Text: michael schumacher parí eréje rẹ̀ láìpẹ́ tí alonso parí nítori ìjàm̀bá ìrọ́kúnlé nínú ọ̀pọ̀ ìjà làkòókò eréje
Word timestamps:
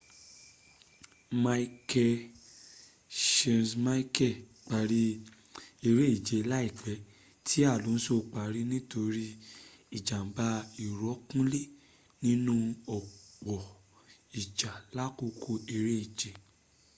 michael 1.43 2.17
schumacher 3.23 4.35
parí 4.67 5.01
eréje 5.87 6.37
rẹ̀ 6.37 6.47
láìpẹ́ 6.51 7.03
tí 7.47 7.57
alonso 7.73 8.15
parí 8.33 8.61
nítori 8.71 9.27
ìjàm̀bá 9.97 10.47
ìrọ́kúnlé 10.85 11.61
nínú 12.23 12.53
ọ̀pọ̀ 12.97 13.61
ìjà 14.39 14.71
làkòókò 14.97 15.51
eréje 15.75 16.31